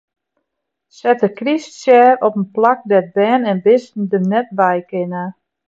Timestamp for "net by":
4.31-4.75